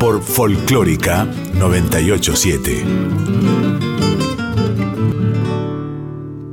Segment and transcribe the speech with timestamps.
[0.00, 2.84] por Folclórica 987.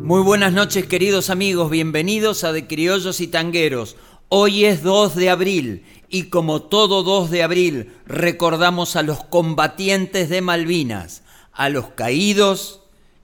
[0.03, 3.95] Muy buenas noches queridos amigos, bienvenidos a De Criollos y Tangueros.
[4.27, 10.27] Hoy es 2 de abril y como todo 2 de abril recordamos a los combatientes
[10.27, 11.21] de Malvinas,
[11.53, 12.81] a los caídos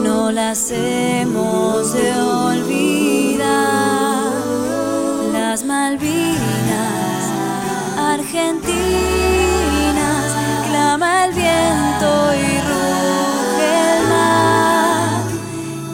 [0.01, 2.13] no las hemos de
[5.63, 7.23] Malvinas,
[7.97, 8.67] Argentinas,
[10.69, 15.21] clama el viento y ruge el mar,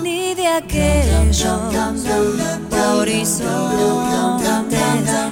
[0.01, 2.05] ni de aquellos
[2.99, 3.63] horizontes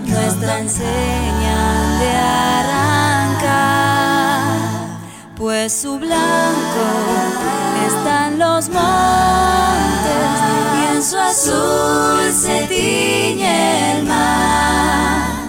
[0.06, 3.01] nuestra enseñan de arrancar,
[5.52, 6.86] pues su blanco
[7.86, 8.86] están los montes
[10.80, 15.41] y en su azul se tiñe el mar.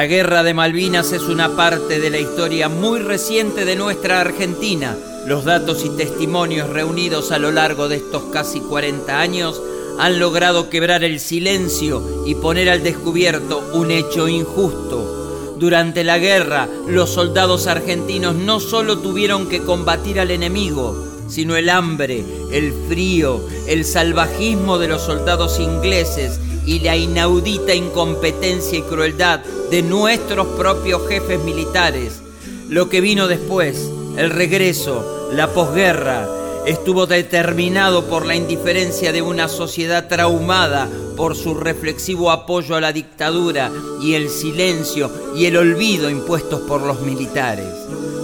[0.00, 4.96] La guerra de Malvinas es una parte de la historia muy reciente de nuestra Argentina.
[5.26, 9.60] Los datos y testimonios reunidos a lo largo de estos casi 40 años
[9.98, 15.56] han logrado quebrar el silencio y poner al descubierto un hecho injusto.
[15.58, 20.96] Durante la guerra, los soldados argentinos no solo tuvieron que combatir al enemigo,
[21.28, 28.78] sino el hambre, el frío, el salvajismo de los soldados ingleses y la inaudita incompetencia
[28.78, 29.40] y crueldad
[29.70, 32.22] de nuestros propios jefes militares.
[32.68, 36.28] Lo que vino después, el regreso, la posguerra,
[36.66, 42.92] estuvo determinado por la indiferencia de una sociedad traumada por su reflexivo apoyo a la
[42.92, 43.70] dictadura
[44.00, 47.66] y el silencio y el olvido impuestos por los militares.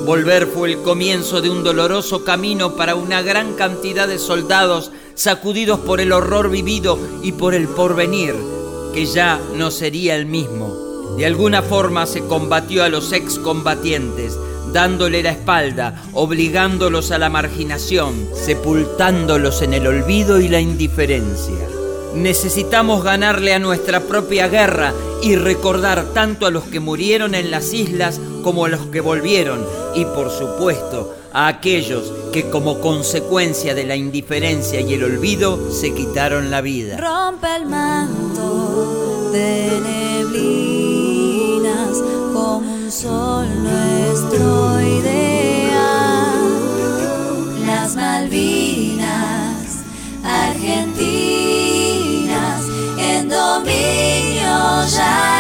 [0.06, 5.81] Volver fue el comienzo de un doloroso camino para una gran cantidad de soldados sacudidos
[5.81, 8.33] por el horror vivido y por el porvenir,
[8.95, 11.16] que ya no sería el mismo.
[11.19, 14.39] De alguna forma se combatió a los excombatientes,
[14.72, 21.66] dándole la espalda, obligándolos a la marginación, sepultándolos en el olvido y la indiferencia.
[22.16, 27.75] Necesitamos ganarle a nuestra propia guerra y recordar tanto a los que murieron en las
[27.75, 29.62] islas como a los que volvieron
[29.94, 35.93] y por supuesto a aquellos que como consecuencia de la indiferencia y el olvido se
[35.93, 36.97] quitaron la vida.
[36.97, 39.81] Rompe el manto de
[40.25, 40.72] neblinas
[42.33, 45.36] como sol nuestro ideal.
[54.89, 55.36] 山。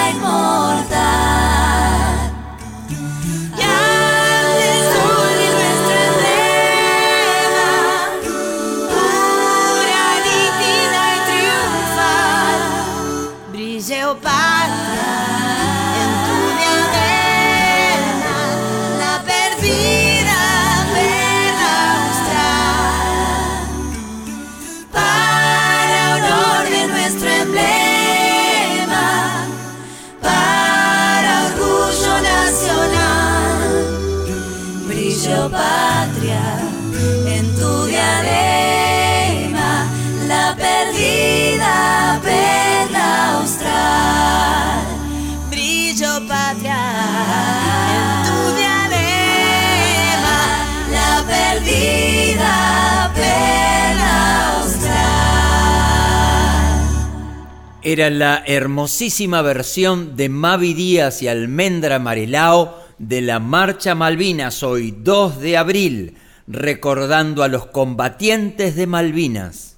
[57.88, 64.90] Era la hermosísima versión de Mavi Díaz y Almendra Marilao de la Marcha Malvinas hoy
[64.90, 66.16] 2 de abril,
[66.48, 69.75] recordando a los combatientes de Malvinas.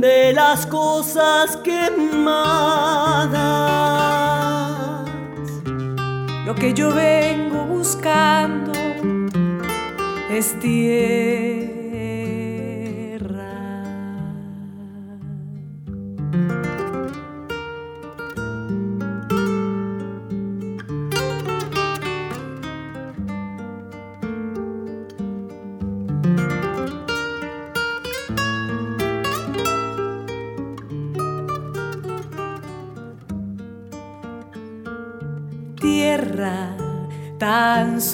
[0.00, 3.36] de las cosas quemadas.
[6.44, 8.72] Lo que yo vengo buscando
[10.30, 11.75] es tiempo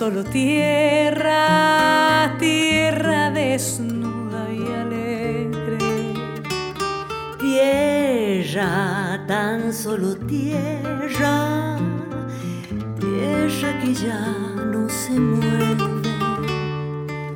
[0.03, 1.37] solo tierra,
[2.41, 5.79] tierra desnuda y alegre.
[7.39, 11.79] Tierra, tan solo tierra,
[12.99, 14.27] tierra que ya
[14.73, 16.03] no se mueve.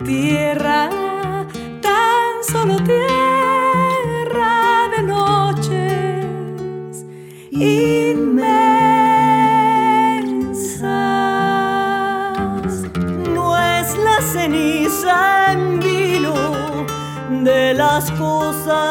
[0.05, 0.91] Tierra,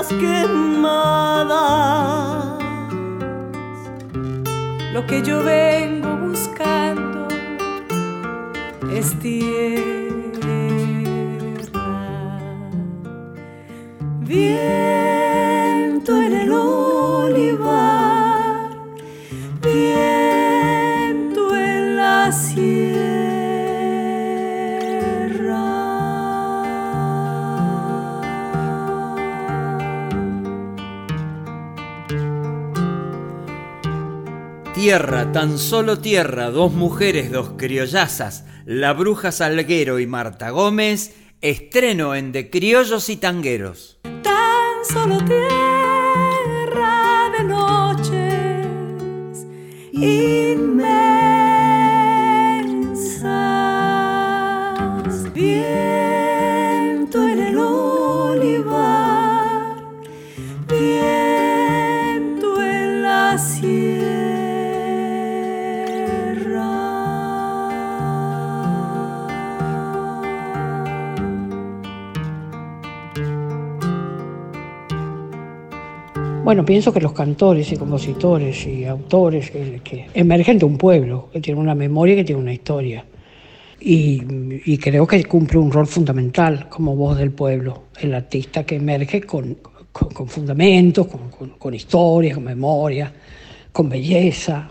[0.05, 1.55] cosas quemadas.
[4.93, 5.94] Lo que yo vengo
[34.75, 42.13] Tierra, tan solo tierra, dos mujeres, dos criollazas, la bruja Salguero y Marta Gómez, estreno
[42.13, 44.01] en De Criollos y Tangueros.
[44.03, 46.11] Tan solo tierra
[47.37, 48.67] de noches
[49.93, 51.24] inmensas,
[76.45, 79.51] Bueno, pienso que los cantores y compositores y autores
[80.13, 83.03] emergen de un pueblo, que tiene una memoria que tiene una historia.
[83.79, 89.21] Y, creo que cumple un rol fundamental como voz del pueblo, el artista que emerge
[89.21, 89.57] con,
[90.27, 91.07] fundamentos,
[91.57, 93.11] con, historia, con memoria,
[93.71, 94.69] con belleza,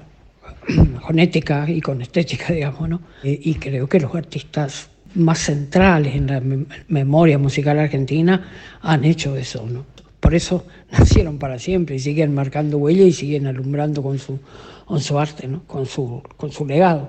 [1.05, 3.01] con ética y con estética, digamos, ¿no?
[3.25, 6.41] Y, y creo que los artistas más centrales en la
[6.87, 9.94] memoria musical argentina han hecho eso, ¿no?
[10.25, 14.39] Por eso nacieron para siempre y siguen marcando huella y siguen alumbrando con su,
[14.87, 15.63] con su arte, ¿no?
[15.67, 17.09] con, su, con su legado.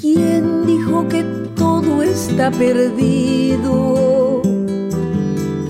[0.00, 1.22] ¿Quién dijo que
[1.54, 4.42] todo está perdido?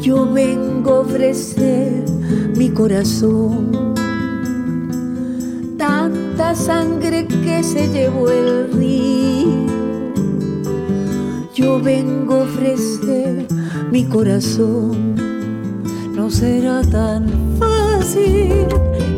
[0.01, 2.05] Yo vengo a ofrecer
[2.57, 3.96] mi corazón.
[6.57, 9.67] Sangre que se llevó el río.
[11.55, 13.47] Yo vengo a ofrecer
[13.93, 15.15] mi corazón.
[16.15, 18.67] No será tan fácil,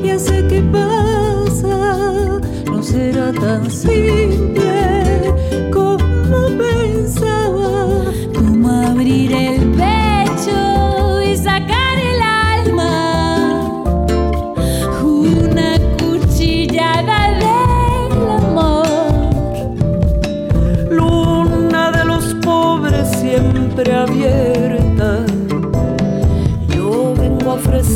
[0.05, 2.41] ya sé qué pasa.
[2.67, 5.33] No será tan simple
[5.73, 8.05] como pensaba.
[8.35, 9.98] Como abrir el pecho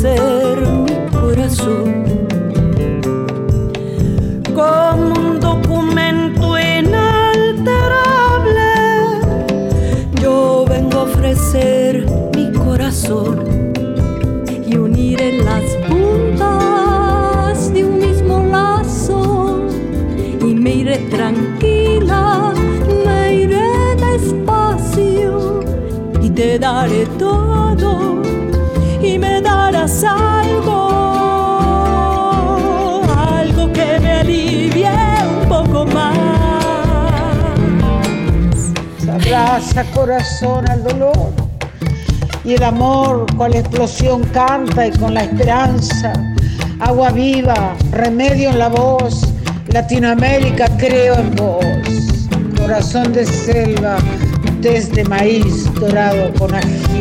[0.03, 1.92] ofrecer mi corazón
[39.81, 41.33] corazón al dolor.
[42.45, 46.13] Y el amor cual explosión canta y con la esperanza,
[46.79, 49.27] agua viva, remedio en la voz,
[49.69, 51.65] Latinoamérica creo en vos,
[52.57, 53.97] corazón de selva,
[54.59, 56.92] desde maíz dorado con ají.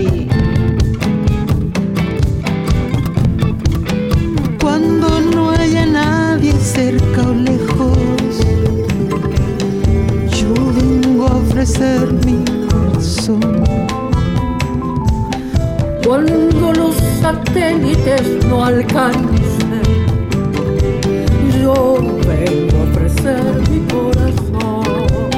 [18.83, 19.83] Alcancen,
[21.63, 21.75] yo
[22.27, 25.31] vengo a ofrecer mi corazón.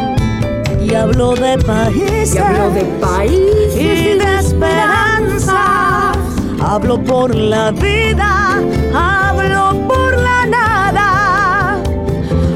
[0.82, 6.12] Y hablo de países Y hablo de países y de esperanza.
[6.60, 8.60] Hablo por la vida,
[8.94, 11.82] hablo por la nada.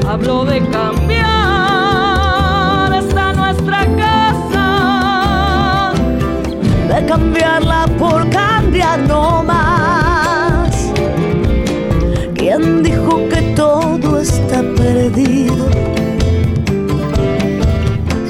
[0.07, 1.29] Hablo de cambiar
[2.93, 5.93] esta nuestra casa.
[6.87, 9.58] de cambiarla por cambiar no más.
[12.59, 15.69] ¿Quién dijo que todo está perdido?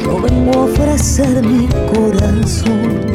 [0.03, 3.09] Yo vengo a ofrecer mi corazón.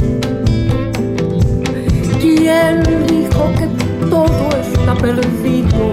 [2.21, 3.69] ¿Quién dijo que
[4.11, 5.93] todo está perdido?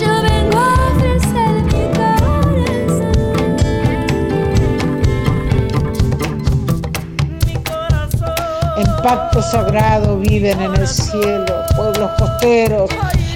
[0.00, 3.16] Yo vengo a ofrecer mi corazón.
[8.76, 12.90] En pacto sagrado viven en el cielo pueblos costeros,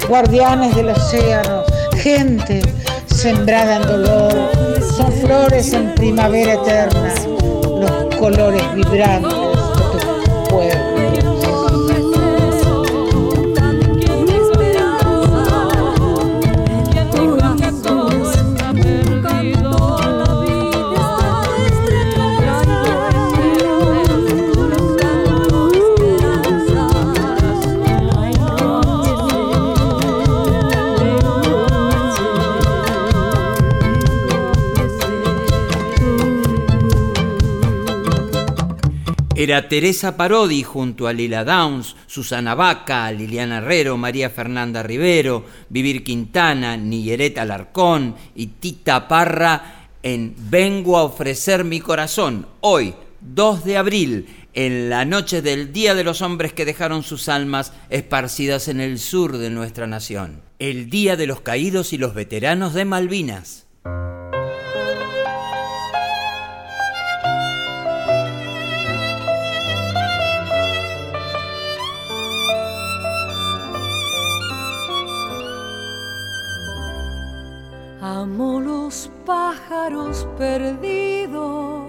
[0.09, 1.63] guardianes del océano,
[1.97, 2.63] gente
[3.07, 4.51] sembrada en dolor.
[4.97, 7.15] Son flores en primavera eterna,
[7.81, 9.40] los colores vibrantes
[39.51, 46.05] Era Teresa Parodi junto a Lila Downs, Susana Vaca, Liliana Herrero, María Fernanda Rivero, Vivir
[46.05, 53.77] Quintana, Nilleret Alarcón y Tita Parra en Vengo a ofrecer mi corazón, hoy, 2 de
[53.77, 58.81] abril, en la noche del Día de los Hombres que dejaron sus almas esparcidas en
[58.81, 60.43] el sur de nuestra nación.
[60.61, 63.67] El Día de los Caídos y los Veteranos de Malvinas.
[78.23, 81.87] Amo los pájaros perdidos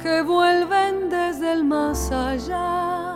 [0.00, 3.10] que vuelven desde el más allá.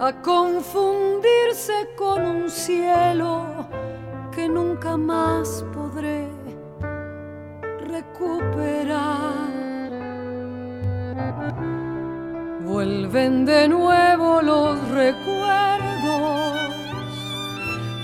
[0.00, 3.66] a confundirse con un cielo
[4.34, 6.28] que nunca más podré
[7.88, 9.44] recuperar.
[12.64, 16.53] Vuelven de nuevo los recuerdos,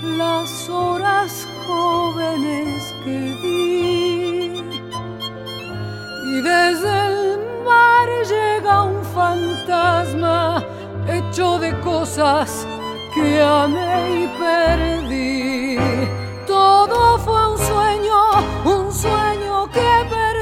[0.03, 4.63] las horas jóvenes que di.
[6.25, 10.63] Y desde el mar llega un fantasma
[11.07, 12.65] hecho de cosas
[13.13, 15.77] que amé y perdí.
[16.47, 18.17] Todo fue un sueño,
[18.65, 20.40] un sueño que perdimos,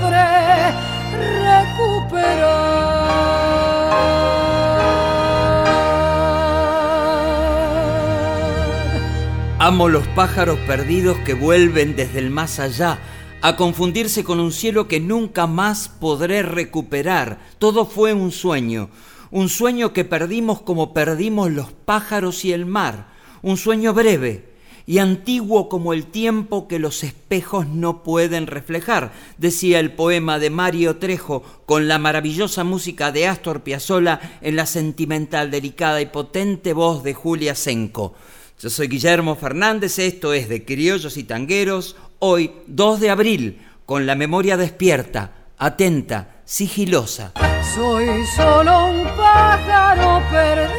[0.00, 0.72] podré
[1.44, 2.84] recuperar.
[9.58, 12.98] Amo los pájaros perdidos que vuelven desde el más allá
[13.40, 17.38] a confundirse con un cielo que nunca más podré recuperar.
[17.58, 18.90] Todo fue un sueño,
[19.30, 23.08] un sueño que perdimos como perdimos los pájaros y el mar,
[23.42, 24.53] un sueño breve
[24.86, 30.50] y antiguo como el tiempo que los espejos no pueden reflejar, decía el poema de
[30.50, 36.72] Mario Trejo con la maravillosa música de Astor Piazzolla en la sentimental, delicada y potente
[36.72, 38.14] voz de Julia Senco.
[38.60, 44.06] Yo soy Guillermo Fernández, esto es de Criollos y Tangueros, hoy 2 de abril, con
[44.06, 47.32] la memoria despierta, atenta, sigilosa.
[47.74, 50.74] Soy solo un pájaro perdido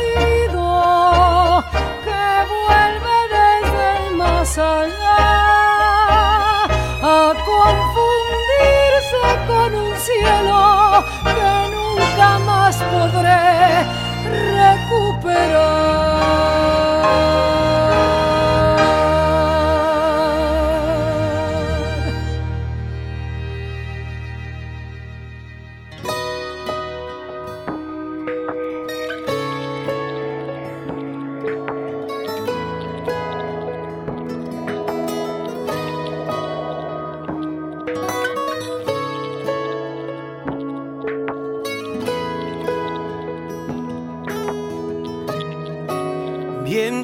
[7.02, 13.86] a confundirse con un cielo que nunca más podré
[14.30, 15.66] recuperar.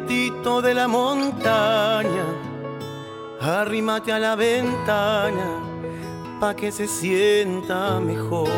[0.07, 2.25] Vientito de la montaña,
[3.39, 5.61] arrímate a la ventana
[6.39, 8.49] pa' que se sienta mejor.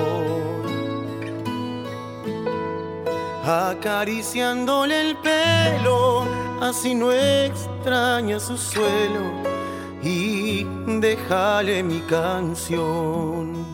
[3.45, 6.23] Acariciándole el pelo,
[6.61, 9.25] así no extraña su suelo
[10.01, 10.65] y
[11.01, 13.65] déjale mi canción.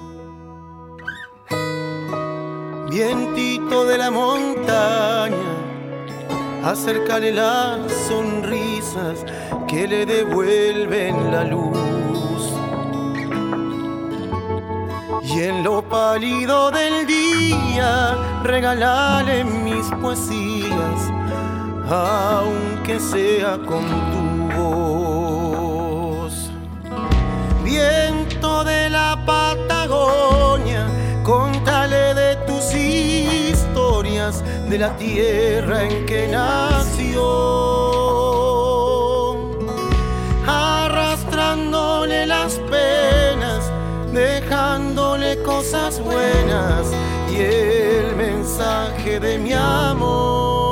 [2.89, 5.58] Vientito de la montaña,
[6.63, 9.25] acércale las sonrisas
[9.67, 12.53] que le devuelven la luz.
[15.23, 21.11] Y en lo pálido del día, regalale mis poesías,
[21.87, 26.51] aunque sea con tu voz.
[27.63, 30.48] Viento de la Patagonia,
[34.69, 37.25] de la tierra en que nació.
[40.45, 43.71] Arrastrándole las penas,
[44.13, 46.91] dejándole cosas buenas
[47.31, 50.68] y el mensaje de mi amor.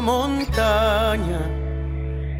[0.00, 1.40] Montaña,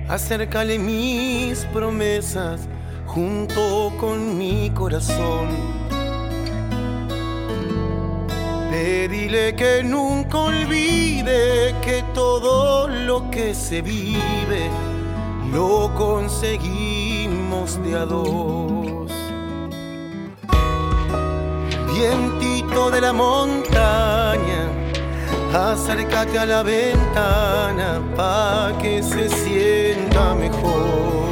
[0.09, 2.68] acércale mis promesas
[3.07, 5.49] junto con mi corazón.
[8.70, 14.70] Pedile que nunca olvide que todo lo que se vive
[15.53, 19.11] lo conseguimos de a dos.
[21.92, 24.68] Vientito de la montaña,
[25.54, 31.30] acércate a la ventana pa' que se sienta mejor.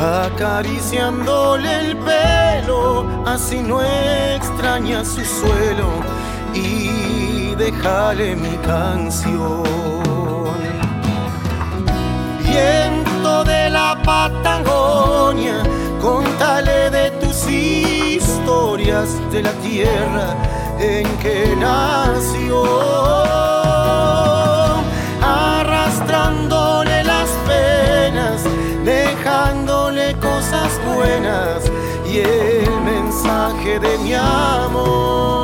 [0.00, 5.90] Acariciándole el pelo, así no extraña su suelo
[6.54, 9.62] y déjale mi canción.
[12.42, 15.62] Viento de la Patagonia,
[16.00, 20.36] contale de tus historias de la tierra
[20.82, 22.64] en que nació,
[25.22, 28.42] arrastrándole las penas,
[28.84, 31.70] dejándole cosas buenas
[32.10, 35.41] y el mensaje de mi amor.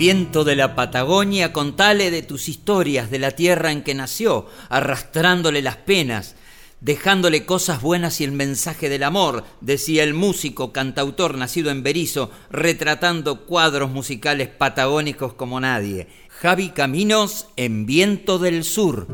[0.00, 5.60] Viento de la Patagonia, contale de tus historias de la tierra en que nació, arrastrándole
[5.60, 6.36] las penas,
[6.80, 12.30] dejándole cosas buenas y el mensaje del amor, decía el músico cantautor nacido en Berizo,
[12.50, 16.08] retratando cuadros musicales patagónicos como nadie.
[16.30, 19.06] Javi Caminos en Viento del Sur.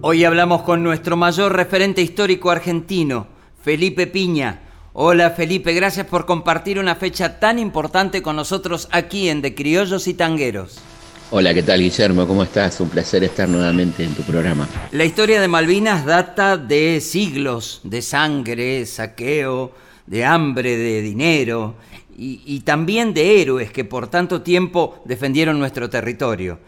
[0.00, 3.26] Hoy hablamos con nuestro mayor referente histórico argentino,
[3.62, 4.62] Felipe Piña.
[4.94, 10.08] Hola Felipe, gracias por compartir una fecha tan importante con nosotros aquí en De Criollos
[10.08, 10.80] y Tangueros.
[11.30, 12.26] Hola, ¿qué tal Guillermo?
[12.26, 12.80] ¿Cómo estás?
[12.80, 14.66] Un placer estar nuevamente en tu programa.
[14.92, 19.72] La historia de Malvinas data de siglos de sangre, saqueo,
[20.06, 21.74] de hambre, de dinero
[22.16, 26.60] y, y también de héroes que por tanto tiempo defendieron nuestro territorio.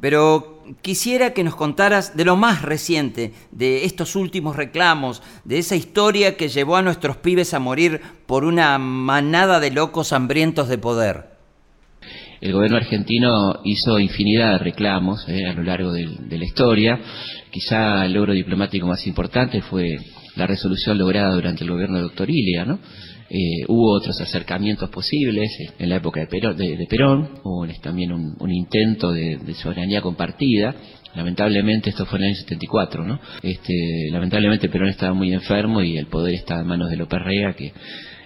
[0.00, 5.76] Pero quisiera que nos contaras de lo más reciente, de estos últimos reclamos, de esa
[5.76, 10.78] historia que llevó a nuestros pibes a morir por una manada de locos hambrientos de
[10.78, 11.37] poder.
[12.40, 17.00] El gobierno argentino hizo infinidad de reclamos eh, a lo largo del- de la historia.
[17.50, 19.96] Quizá el logro diplomático más importante fue
[20.36, 22.78] la resolución lograda durante el gobierno de Doctor Ilia, ¿no?
[23.30, 27.66] Eh, hubo otros acercamientos posibles eh, en la época de Perón, de, de Perón, hubo
[27.82, 30.74] también un, intento de, de soberanía compartida.
[31.14, 33.18] Lamentablemente esto fue en el año 74, ¿no?
[33.42, 33.74] Este,
[34.12, 37.72] lamentablemente Perón estaba muy enfermo y el poder estaba en manos de López Rega, que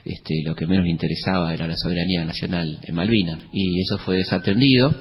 [0.04, 3.38] este, lo que menos le interesaba era la soberanía nacional en Malvinas.
[3.52, 4.94] Y eso fue desatendido.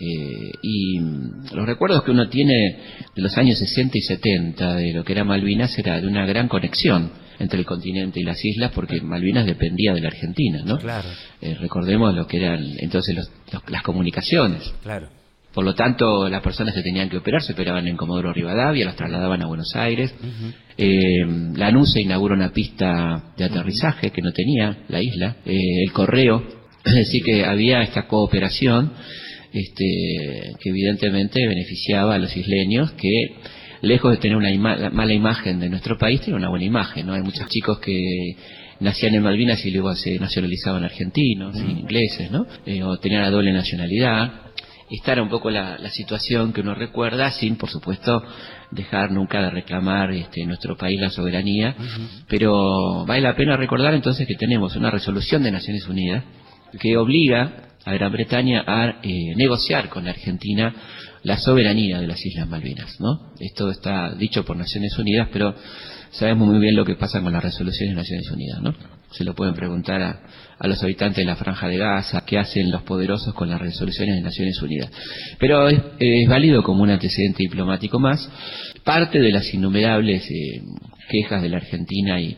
[0.00, 2.78] Eh, y los recuerdos que uno tiene
[3.16, 6.46] de los años 60 y 70 de lo que era Malvinas era de una gran
[6.46, 7.10] conexión
[7.40, 10.78] entre el continente y las islas porque Malvinas dependía de la Argentina, ¿no?
[10.78, 11.08] Claro.
[11.40, 14.72] Eh, recordemos lo que eran entonces los- los- las comunicaciones.
[14.82, 15.08] Claro.
[15.54, 18.96] Por lo tanto, las personas que tenían que operar se operaban en Comodoro Rivadavia, las
[18.96, 20.14] trasladaban a Buenos Aires.
[20.76, 21.24] Eh,
[21.56, 25.36] la NUCE inaugura una pista de aterrizaje que no tenía la isla.
[25.46, 26.44] Eh, el correo,
[26.84, 28.92] es decir, que había esta cooperación
[29.52, 29.84] este,
[30.60, 33.10] que evidentemente beneficiaba a los isleños que
[33.80, 37.06] lejos de tener una ima- mala imagen de nuestro país, tiene una buena imagen.
[37.06, 37.14] ¿no?
[37.14, 38.36] Hay muchos chicos que
[38.80, 42.46] nacían en Malvinas y luego se nacionalizaban argentinos, ingleses, ¿no?
[42.66, 44.32] Eh, o tenían la doble nacionalidad.
[44.90, 48.22] Esta era un poco la, situación que uno recuerda, sin, por supuesto,
[48.70, 51.74] dejar nunca de reclamar este, nuestro país la soberanía.
[52.28, 56.24] Pero vale la pena recordar entonces que tenemos una resolución de Naciones Unidas
[56.80, 60.74] que obliga a Gran Bretaña a eh, negociar con la Argentina
[61.22, 63.32] la soberanía de las Islas Malvinas, ¿no?
[63.40, 65.54] Esto está dicho por Naciones Unidas, pero
[66.10, 68.74] sabemos muy bien lo que pasa con las resoluciones de Naciones Unidas, ¿no?
[69.10, 72.82] Se lo pueden preguntar a, los habitantes de la Franja de Gaza, qué hacen los
[72.82, 74.90] poderosos con las resoluciones de Naciones Unidas.
[75.38, 78.28] Pero es, válido como un antecedente diplomático más.
[78.84, 80.62] Parte de las innumerables eh,
[81.08, 82.36] quejas de la Argentina y,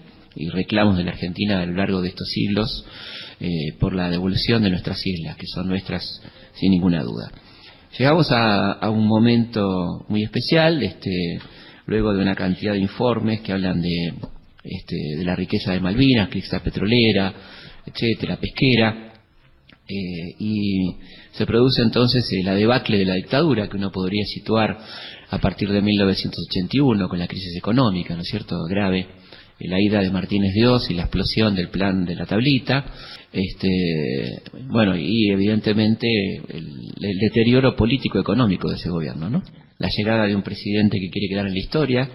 [0.52, 2.86] reclamos de la Argentina a lo largo de estos siglos
[3.40, 6.22] eh, por la devolución de nuestras islas, que son nuestras
[6.54, 7.32] sin ninguna duda.
[7.98, 11.40] Llegamos a, a un momento muy especial, este,
[11.90, 14.14] luego de una cantidad de informes que hablan de,
[14.62, 17.34] este, de la riqueza de Malvinas, crisis petrolera,
[17.84, 19.12] etcétera, pesquera,
[19.88, 20.94] eh, y
[21.32, 24.78] se produce entonces eh, la debacle de la dictadura que uno podría situar
[25.30, 29.08] a partir de 1981 con la crisis económica, ¿no es cierto?, grave,
[29.58, 32.84] eh, la ida de Martínez Dios y la explosión del plan de la tablita,
[33.32, 36.06] este, bueno, y evidentemente
[36.50, 39.42] el, el deterioro político-económico de ese gobierno, ¿no?
[39.80, 42.08] la llegada de un presidente que quiere quedar en la historia,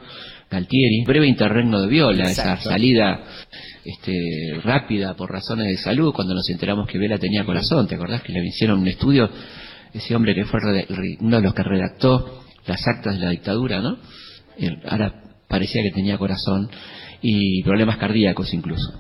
[0.49, 3.23] Galtieri, breve interregno de Viola, esa salida
[3.83, 8.21] este, rápida por razones de salud, cuando nos enteramos que Viola tenía corazón, ¿te acordás
[8.21, 9.29] que le hicieron un estudio?
[9.91, 10.59] Ese hombre que fue
[11.19, 13.97] uno de los que redactó las actas de la dictadura, ¿no?
[14.87, 16.69] Ahora parecía que tenía corazón
[17.21, 18.93] y problemas cardíacos incluso.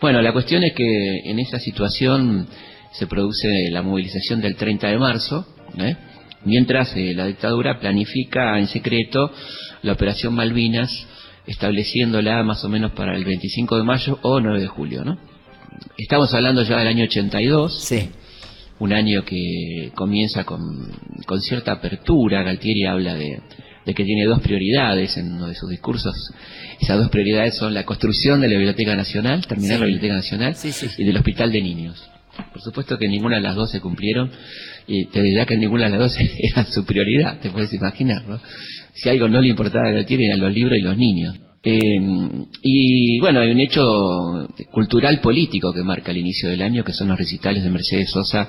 [0.00, 2.46] Bueno, la cuestión es que en esa situación
[2.92, 5.46] se produce la movilización del 30 de marzo,
[5.78, 5.96] ¿eh?
[6.44, 9.30] mientras eh, la dictadura planifica en secreto
[9.82, 11.06] la operación Malvinas,
[11.46, 15.18] estableciéndola más o menos para el 25 de mayo o 9 de julio, ¿no?
[15.96, 18.10] Estamos hablando ya del año 82, sí.
[18.80, 20.60] un año que comienza con,
[21.24, 23.40] con cierta apertura, Galtieri habla de,
[23.86, 26.14] de que tiene dos prioridades en uno de sus discursos.
[26.80, 30.56] Esas dos prioridades son la construcción de la Biblioteca Nacional, terminar la Biblioteca Nacional,
[30.98, 32.10] y del Hospital de Niños.
[32.52, 34.30] Por supuesto que ninguna de las dos se cumplieron
[34.86, 38.40] y te dirá que ninguna de las dos era su prioridad, te puedes imaginar, ¿no?
[38.94, 41.36] Si algo no le importaba a Galtieri eran los libros y los niños.
[41.62, 42.00] Eh,
[42.62, 47.08] y bueno, hay un hecho cultural político que marca el inicio del año, que son
[47.08, 48.48] los recitales de Mercedes Sosa,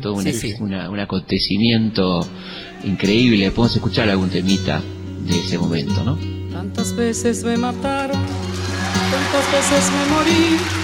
[0.00, 0.26] todo un,
[0.90, 2.26] un acontecimiento
[2.84, 3.50] increíble.
[3.50, 4.82] Podemos escuchar algún temita
[5.26, 6.18] de ese momento, ¿no?
[6.52, 8.20] Tantas veces me mataron,
[9.10, 10.83] tantas veces me morí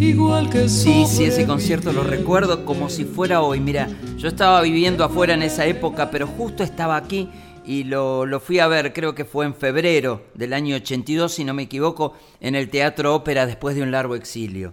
[0.00, 3.60] igual que Sí, sí, ese concierto lo recuerdo como si fuera hoy.
[3.60, 7.28] Mira, yo estaba viviendo afuera en esa época, pero justo estaba aquí
[7.64, 11.44] y lo, lo, fui a ver, creo que fue en febrero del año 82, si
[11.44, 14.72] no me equivoco, en el Teatro Ópera después de un largo exilio.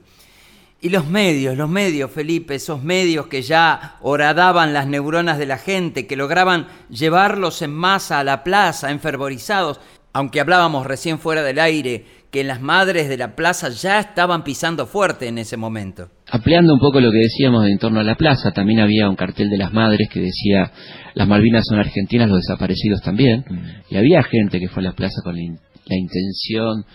[0.80, 5.58] Y los medios, los medios, Felipe, esos medios que ya horadaban las neuronas de la
[5.58, 9.80] gente, que lograban llevarlos en masa a la plaza, enfervorizados,
[10.14, 14.86] aunque hablábamos recién fuera del aire que las madres de la plaza ya estaban pisando
[14.86, 16.10] fuerte en ese momento.
[16.30, 19.50] Ampliando un poco lo que decíamos en torno a la plaza, también había un cartel
[19.50, 20.72] de las madres que decía
[21.14, 23.94] las Malvinas son argentinas, los desaparecidos también, mm.
[23.94, 26.86] y había gente que fue a la plaza con la, intención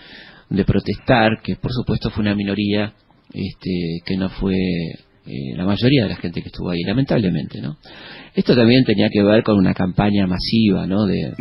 [0.50, 2.92] de protestar, que por supuesto fue una minoría,
[3.32, 4.56] este, que no fue
[5.24, 7.76] eh, la mayoría de la gente que estuvo ahí, lamentablemente, ¿no?
[8.34, 11.06] Esto también tenía que ver con una campaña masiva, ¿no?
[11.06, 11.32] De,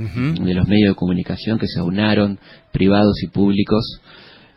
[0.53, 2.37] los medios de comunicación que se aunaron,
[2.71, 4.01] privados y públicos.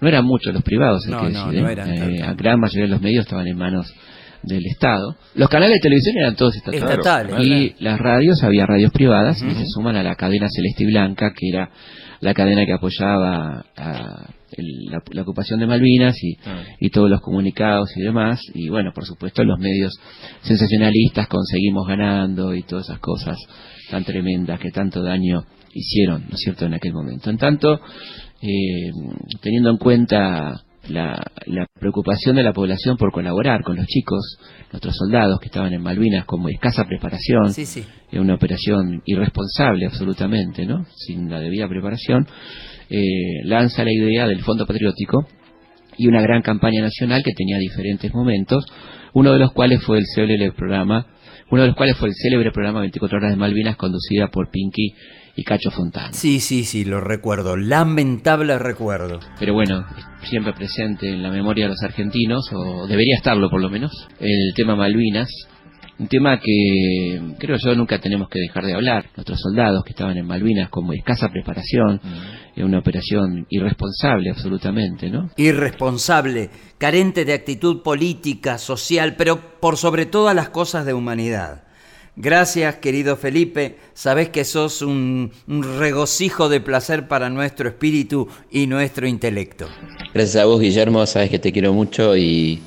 [0.01, 2.19] No eran muchos los privados, hay que decir, ¿eh?
[2.19, 3.95] la gran mayoría de los medios estaban en manos
[4.43, 5.17] del Estado.
[5.35, 7.47] Los canales de televisión eran todos estatales.
[7.47, 11.33] y las radios, había radios privadas que se suman a la cadena Celeste y Blanca,
[11.35, 11.71] que era
[12.21, 16.63] la cadena que apoyaba a la, ocupación de Malvinas ah.
[16.79, 18.41] y, todos los comunicados y demás.
[18.55, 19.93] Y bueno, por supuesto, los medios
[20.43, 23.37] sensacionalistas conseguimos ganando y todas esas cosas
[23.91, 27.31] tan tremendas que tanto daño hicieron, ¿no es cierto?, en aquel momento.
[27.31, 27.81] En tanto,
[28.41, 28.91] eh,
[29.41, 31.21] teniendo en cuenta la,
[31.79, 34.39] preocupación de la población por colaborar con los chicos,
[34.73, 37.53] nuestros soldados que estaban en Malvinas como escasa preparación,
[38.11, 40.87] en una operación irresponsable absolutamente, ¿no?
[40.97, 42.27] Sin la debida preparación,
[42.91, 45.27] eh, lanza la idea del Fondo Patriótico
[45.97, 48.65] y una gran campaña nacional que tenía diferentes momentos,
[49.13, 51.07] uno de los cuales fue el célebre programa,
[51.51, 54.95] uno de los cuales fue el célebre programa 24 horas de Malvinas conducida por Pinky
[55.37, 56.13] y Cacho Fontana.
[56.13, 59.21] Sí, sí, sí, lo recuerdo, lamentable recuerdo.
[59.39, 59.85] Pero bueno,
[60.23, 64.53] siempre presente en la memoria de los argentinos, o debería estarlo por lo menos, el
[64.55, 65.29] tema Malvinas,
[65.99, 69.07] un tema que creo yo nunca tenemos que dejar de hablar.
[69.17, 72.61] Nuestros soldados que estaban en Malvinas con escasa preparación, Mm.
[72.61, 75.31] en una operación irresponsable absolutamente, ¿no?
[75.37, 81.64] Irresponsable, carente de actitud política, social, pero por sobre todas las cosas de humanidad.
[82.17, 83.77] Gracias, querido Felipe.
[83.93, 85.33] Sabés que sos un,
[85.79, 89.69] regocijo de placer para nuestro espíritu y nuestro intelecto.
[90.13, 92.63] Gracias a vos, Guillermo, sabes que te quiero mucho y,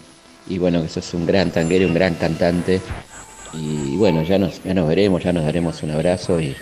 [0.49, 2.81] y bueno, que sos un gran tanguero, un gran cantante.
[3.53, 6.53] Y bueno, ya nos, ya nos veremos, ya nos daremos un abrazo y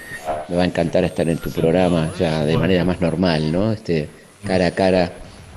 [0.48, 3.72] me va a encantar estar en tu programa ya de manera más normal, ¿no?
[3.72, 4.08] Este,
[4.46, 5.12] cara a cara,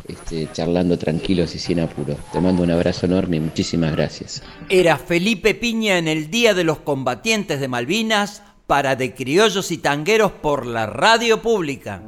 [0.09, 2.17] este, charlando tranquilos y sin apuro.
[2.33, 4.43] Te mando un abrazo enorme y muchísimas gracias.
[4.69, 9.79] Era Felipe Piña en el Día de los Combatientes de Malvinas para De Criollos y
[9.79, 12.03] Tangueros por la radio pública.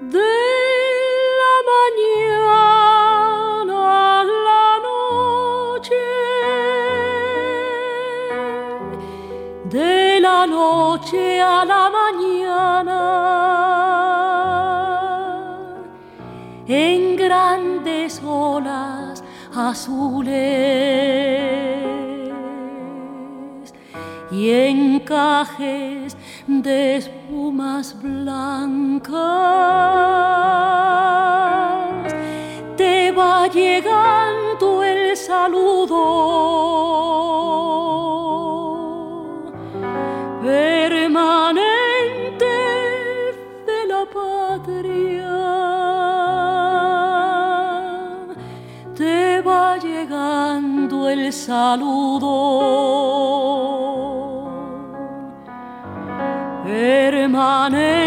[0.00, 0.18] De
[1.40, 2.60] la mañana
[4.20, 5.94] a la noche,
[9.70, 13.51] de la noche a la mañana,
[16.72, 19.22] en grandes olas
[19.54, 20.32] azules
[24.30, 29.12] y encajes de espumas blancas.
[32.78, 37.11] Te va llegando el saludo
[51.52, 52.22] llegando
[57.76, 58.01] el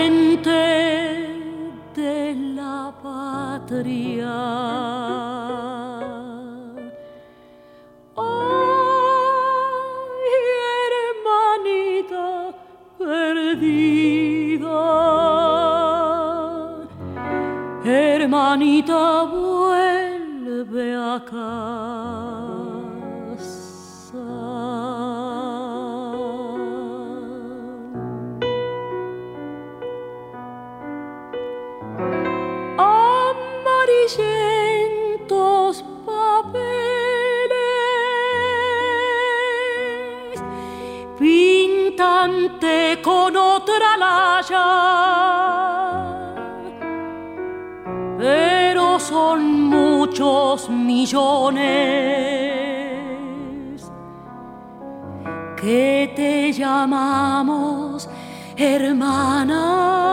[51.05, 51.61] millones
[55.61, 58.09] que te llamamos
[58.57, 60.04] hermana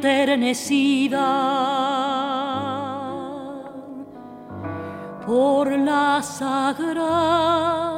[0.00, 1.28] enternecida
[5.26, 7.89] por la sagrada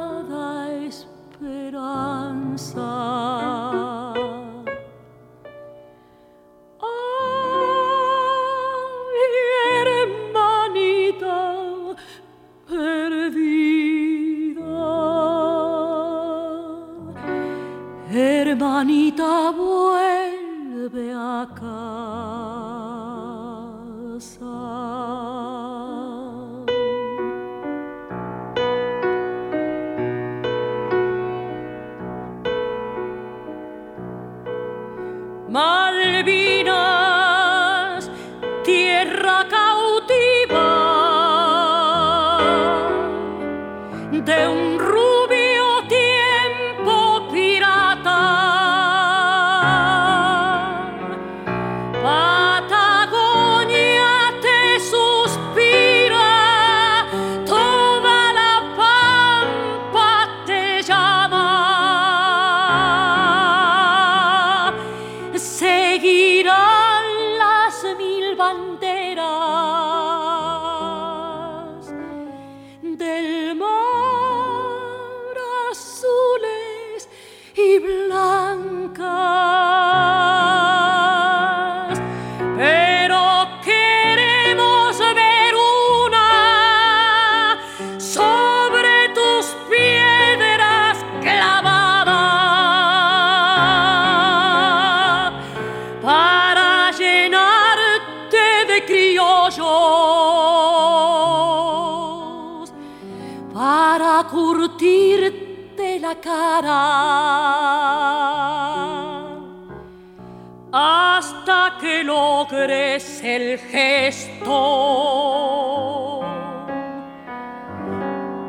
[110.71, 114.61] hasta que logres el gesto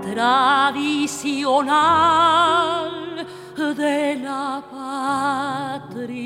[0.03, 1.25] tradicional
[3.57, 4.63] de la
[5.91, 6.25] patria.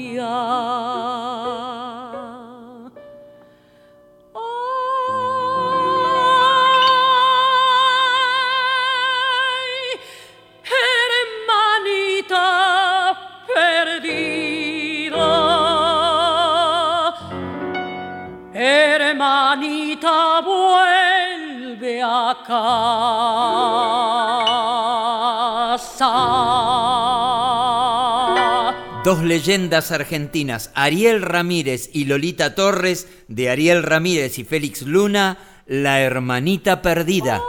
[22.46, 22.88] Casa.
[29.04, 36.00] Dos leyendas argentinas, Ariel Ramírez y Lolita Torres, de Ariel Ramírez y Félix Luna, La
[36.00, 37.40] hermanita perdida.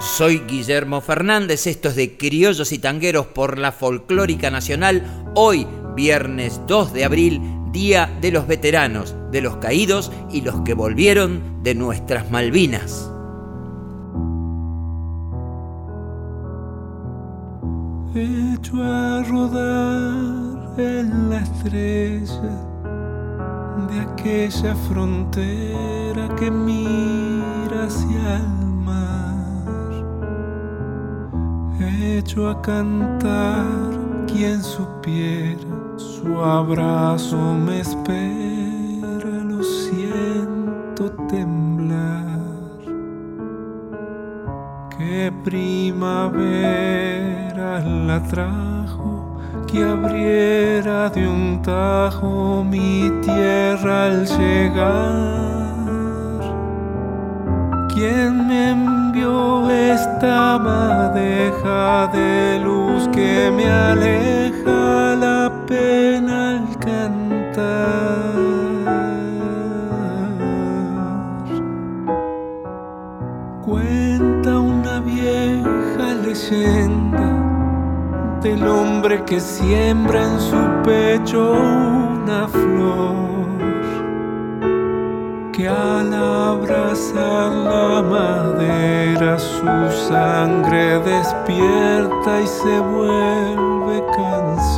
[0.00, 5.02] Soy Guillermo Fernández, esto es de Criollos y Tangueros por la Folclórica Nacional,
[5.34, 7.40] hoy viernes 2 de abril,
[7.72, 13.10] Día de los Veteranos, de los Caídos y los que volvieron de nuestras Malvinas.
[18.16, 22.50] Hecho a rodar en la estrella
[23.88, 29.36] de aquella frontera que mira hacia el mar,
[32.00, 33.64] hecho a cantar
[34.26, 35.60] quien supiera
[35.96, 41.65] su abrazo me espera, lo siento temblar.
[45.46, 46.50] Primavera
[47.80, 55.56] la trajo, que abriera de un tajo mi tierra al llegar.
[57.94, 68.55] ¿Quién me envió esta madeja de luz que me aleja la pena al cantar?
[78.40, 83.26] Del hombre que siembra en su pecho una flor
[85.52, 89.66] que al abrazar la madera su
[90.08, 94.75] sangre despierta y se vuelve canción.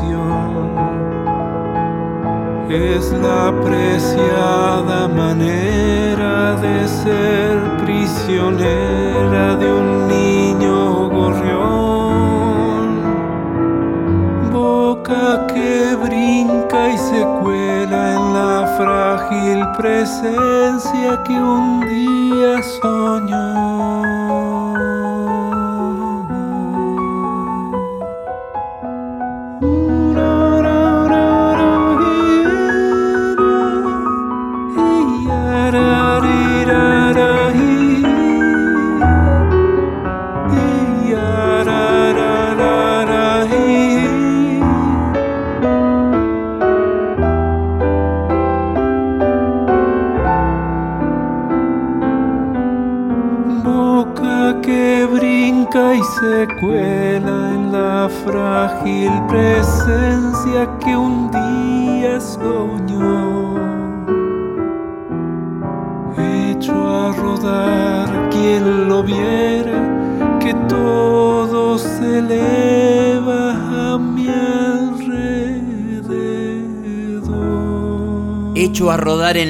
[2.71, 12.59] Es la preciada manera de ser prisionera de un niño gorrión.
[14.53, 23.38] Boca que brinca y se cuela en la frágil presencia que un día soñó.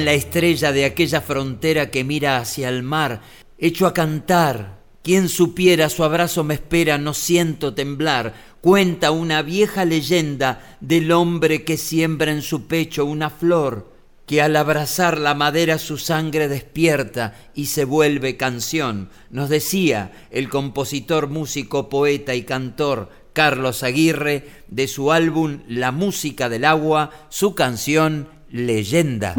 [0.09, 3.21] La estrella de aquella frontera que mira hacia el mar,
[3.59, 8.33] hecho a cantar quien supiera su abrazo me espera, no siento temblar.
[8.59, 13.93] Cuenta una vieja leyenda del hombre que siembra en su pecho una flor,
[14.25, 19.11] que al abrazar la madera su sangre despierta y se vuelve canción.
[19.29, 26.49] Nos decía el compositor, músico, poeta y cantor Carlos Aguirre de su álbum La música
[26.49, 29.35] del agua, su canción Leyenda.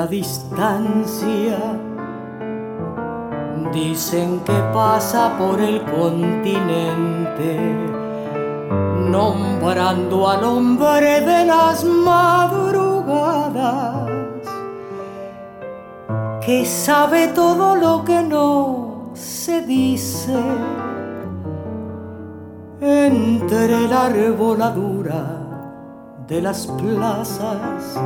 [0.00, 1.58] La distancia.
[3.70, 7.52] Dicen que pasa por el continente,
[9.16, 12.80] nombrando al hombre de las madrugadas
[16.46, 20.42] que sabe todo lo que no se dice
[22.80, 25.22] entre la arboladura
[26.26, 28.00] de las plazas,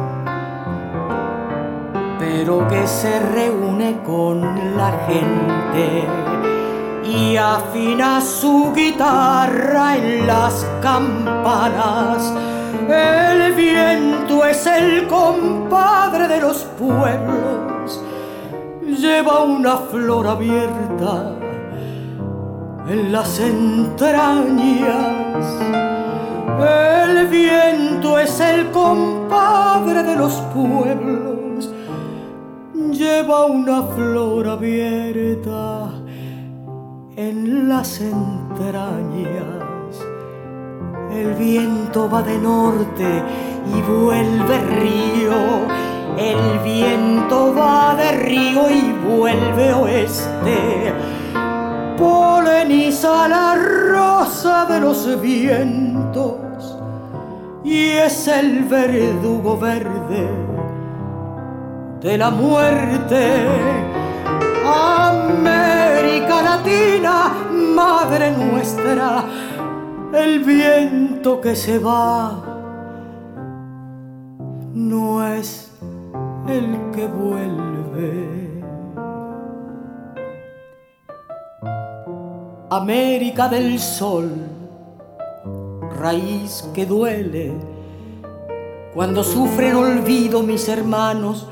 [2.25, 4.41] pero que se reúne con
[4.77, 6.05] la gente
[7.05, 12.33] y afina su guitarra en las campanas.
[12.89, 17.45] El viento es el compadre de los pueblos
[19.05, 21.35] lleva una flor abierta
[22.89, 24.87] en las entrañas.
[27.07, 31.34] El viento es el compadre de los pueblos,
[32.95, 35.91] lleva una flor abierta
[37.17, 39.65] en las entrañas.
[41.13, 43.23] El viento va de norte
[43.77, 45.85] y vuelve río
[46.19, 50.93] el viento va de río y vuelve oeste.
[51.99, 56.79] Poleniza la rosa de los vientos
[57.65, 60.54] y es el verdugo verde
[62.05, 63.47] de la muerte.
[64.67, 69.25] América Latina, Madre nuestra,
[70.13, 72.43] el viento que se va
[74.75, 75.73] no es
[76.47, 78.63] el que vuelve.
[82.71, 84.31] América del Sol,
[85.99, 87.55] raíz que duele,
[88.93, 91.49] cuando sufren olvido mis hermanos,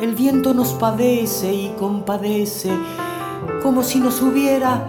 [0.00, 2.70] el viento nos padece y compadece
[3.62, 4.86] como si nos hubiera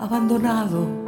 [0.00, 1.00] abandonado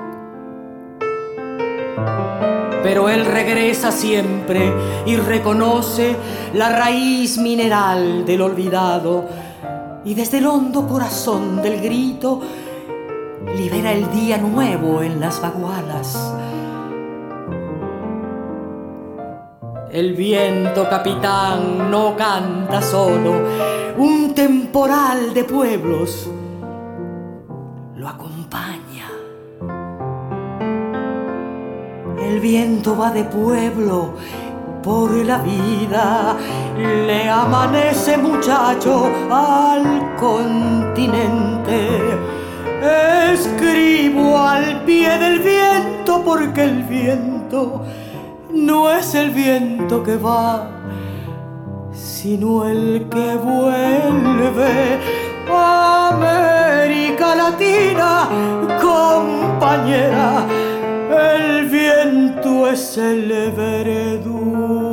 [2.83, 4.73] pero él regresa siempre
[5.07, 6.17] y reconoce
[6.53, 9.25] la raíz mineral del olvidado
[10.05, 12.41] y desde el hondo corazón del grito
[13.57, 16.35] libera el día nuevo en las vagualas.
[19.93, 23.35] El viento capitán no canta solo,
[23.99, 26.31] un temporal de pueblos
[27.97, 29.11] lo acompaña.
[32.19, 34.15] El viento va de pueblo
[34.83, 36.39] por la vida,
[36.79, 41.99] le amanece muchacho al continente.
[43.31, 47.83] Escribo al pie del viento porque el viento
[48.53, 50.69] no es el viento que va,
[51.93, 54.99] sino el que vuelve.
[55.55, 58.29] América Latina,
[58.81, 60.47] compañera
[61.11, 64.92] el viento es el verdugo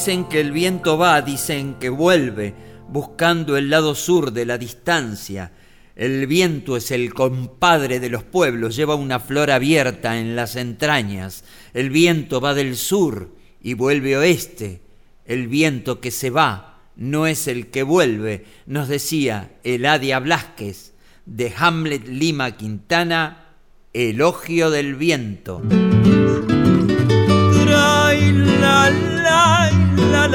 [0.00, 2.54] Dicen que el viento va, dicen que vuelve,
[2.88, 5.52] buscando el lado sur de la distancia
[6.00, 11.44] el viento es el compadre de los pueblos, lleva una flor abierta en las entrañas.
[11.74, 14.80] El viento va del sur y vuelve oeste.
[15.26, 20.94] El viento que se va no es el que vuelve, nos decía Eladia Blasquez
[21.26, 23.48] de Hamlet Lima Quintana,
[23.92, 25.60] Elogio del Viento.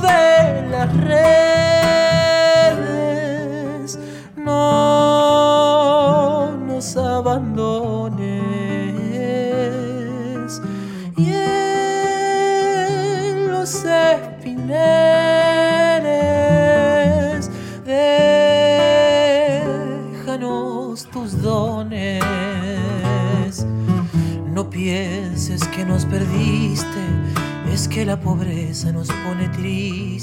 [0.00, 1.18] De las redes,
[4.36, 8.30] no nos abandones.
[11.16, 14.70] Y en los espineles,
[20.24, 22.22] déjanos tus dones.
[24.52, 27.00] No pienses que nos perdiste
[27.72, 29.39] es que la pobreza nos pone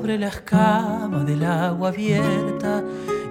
[0.00, 2.82] Sobre las camas del agua abierta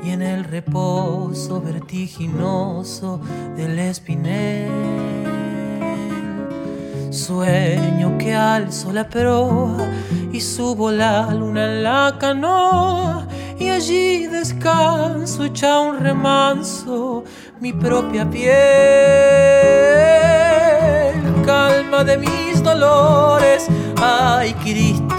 [0.04, 3.20] y en el reposo vertiginoso
[3.56, 4.70] del espinel.
[7.10, 9.78] Sueño que alzo la proa
[10.32, 17.24] y subo la luna en la canoa y allí descanso echa un remanso
[17.60, 18.54] mi propia piel.
[21.44, 23.68] Calma de mis dolores
[24.02, 25.19] Ay, Cristo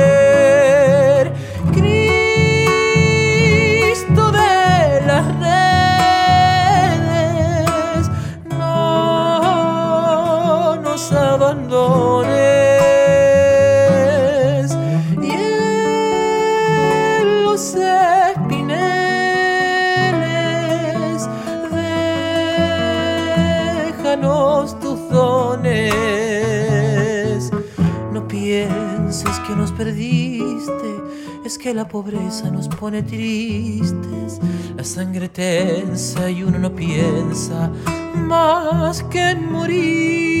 [15.21, 15.31] Y
[17.19, 18.79] en los espineles
[23.97, 25.91] déjanos tus dones.
[28.13, 31.01] No pienses que nos perdiste
[31.43, 34.39] es que la pobreza nos pone tristes,
[34.77, 37.69] la sangre tensa y uno no piensa
[38.15, 40.40] más que en morir.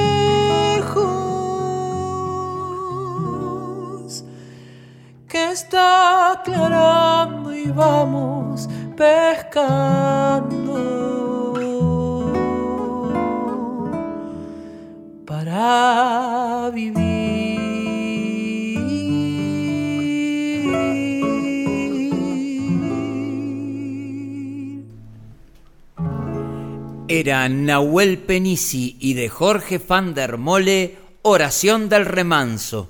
[5.33, 10.51] está aclarando y vamos pescando
[15.25, 17.11] para vivir.
[27.07, 32.89] Era Nahuel Penisi y de Jorge van der Mole, Oración del Remanso.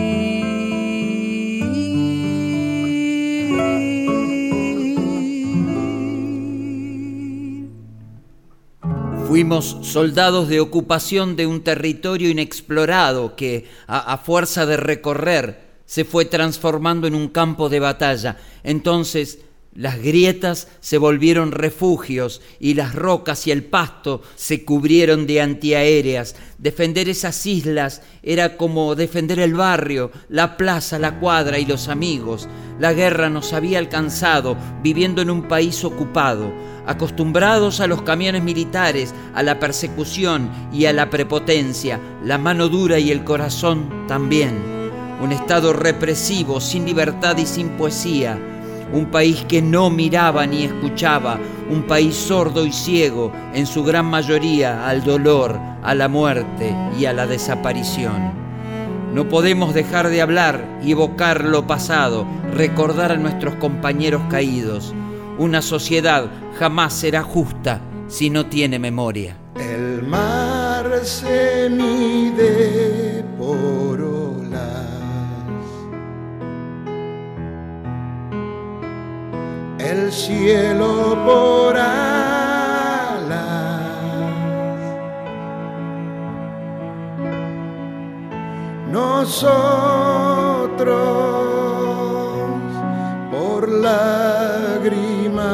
[9.31, 16.03] Fuimos soldados de ocupación de un territorio inexplorado que, a, a, fuerza de recorrer, se
[16.03, 18.35] fue transformando en un campo de batalla.
[18.61, 19.39] Entonces,
[19.73, 26.35] las grietas se volvieron refugios y las rocas y el pasto se cubrieron de antiaéreas.
[26.57, 32.49] Defender esas islas era como defender el barrio, la plaza, la cuadra y los amigos.
[32.79, 36.51] La guerra nos había alcanzado viviendo en un país ocupado,
[36.85, 42.99] acostumbrados a los camiones militares, a la persecución y a la prepotencia, la mano dura
[42.99, 44.81] y el corazón también.
[45.21, 48.50] Un estado represivo, sin libertad y sin poesía
[48.93, 51.39] un país que no miraba ni escuchaba,
[51.69, 57.05] un país sordo y ciego, en su gran mayoría al dolor, a la muerte y
[57.05, 58.31] a la desaparición.
[59.13, 64.93] No podemos dejar de hablar y evocar lo pasado, recordar a nuestros compañeros caídos.
[65.37, 69.37] Una sociedad jamás será justa si no tiene memoria.
[69.57, 72.80] El mar se mide
[80.11, 81.87] el cielo por alas.
[88.91, 89.47] Nosotros
[93.31, 95.45] por lágrimas.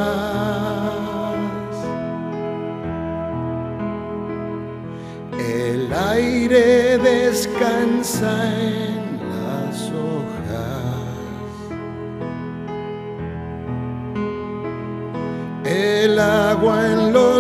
[5.38, 8.34] El aire descansa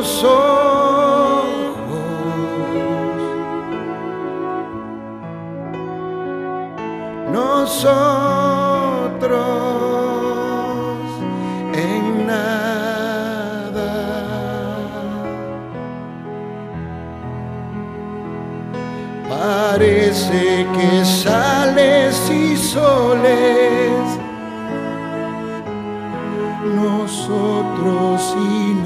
[0.07, 1.67] los ojos.
[7.33, 7.97] Nosotros
[11.73, 13.93] en nada.
[19.29, 24.17] Parece que sales y soles
[26.75, 28.76] nosotros y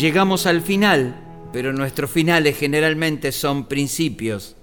[0.00, 1.14] llegamos al final,
[1.52, 4.56] pero nuestros finales generalmente son principios.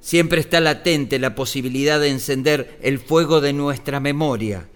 [0.00, 4.68] Siempre está latente la posibilidad de encender el fuego de nuestra memoria.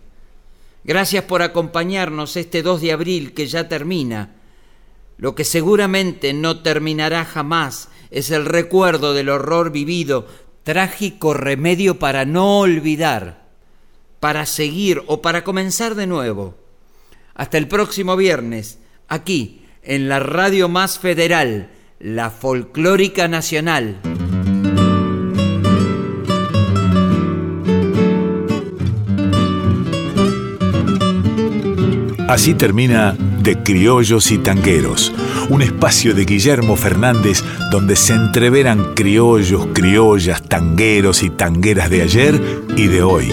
[0.84, 4.36] Gracias por acompañarnos este 2 de abril que ya termina.
[5.18, 10.26] Lo que seguramente no terminará jamás es el recuerdo del horror vivido,
[10.62, 13.46] trágico remedio para no olvidar,
[14.18, 16.56] para seguir o para comenzar de nuevo.
[17.34, 24.00] Hasta el próximo viernes, aquí en la radio más federal, la folclórica nacional.
[32.30, 35.12] Así termina de Criollos y Tangueros,
[35.48, 42.40] un espacio de Guillermo Fernández donde se entreveran criollos, criollas, tangueros y tangueras de ayer
[42.76, 43.32] y de hoy.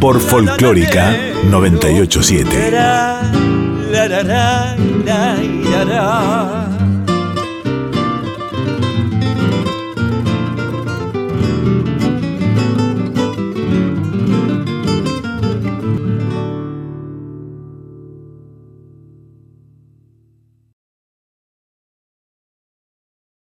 [0.00, 1.14] Por Folclórica
[1.50, 3.33] 987.
[3.94, 4.74] la la la
[5.06, 5.36] la
[5.70, 6.73] la la